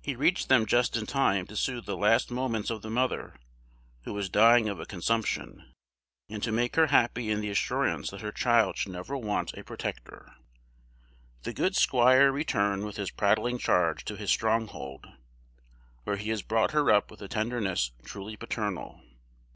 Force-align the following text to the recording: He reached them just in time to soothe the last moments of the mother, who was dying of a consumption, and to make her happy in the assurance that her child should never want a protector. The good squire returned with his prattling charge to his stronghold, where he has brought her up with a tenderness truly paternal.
He 0.00 0.16
reached 0.16 0.48
them 0.48 0.66
just 0.66 0.96
in 0.96 1.06
time 1.06 1.46
to 1.46 1.54
soothe 1.54 1.84
the 1.86 1.96
last 1.96 2.32
moments 2.32 2.68
of 2.68 2.82
the 2.82 2.90
mother, 2.90 3.36
who 4.02 4.12
was 4.12 4.28
dying 4.28 4.68
of 4.68 4.80
a 4.80 4.86
consumption, 4.86 5.72
and 6.28 6.42
to 6.42 6.50
make 6.50 6.74
her 6.74 6.88
happy 6.88 7.30
in 7.30 7.40
the 7.40 7.48
assurance 7.50 8.10
that 8.10 8.22
her 8.22 8.32
child 8.32 8.76
should 8.76 8.90
never 8.90 9.16
want 9.16 9.52
a 9.54 9.62
protector. 9.62 10.34
The 11.44 11.52
good 11.54 11.76
squire 11.76 12.32
returned 12.32 12.84
with 12.84 12.96
his 12.96 13.12
prattling 13.12 13.58
charge 13.58 14.04
to 14.06 14.16
his 14.16 14.30
stronghold, 14.32 15.06
where 16.02 16.16
he 16.16 16.30
has 16.30 16.42
brought 16.42 16.72
her 16.72 16.90
up 16.90 17.08
with 17.08 17.22
a 17.22 17.28
tenderness 17.28 17.92
truly 18.02 18.36
paternal. 18.36 19.00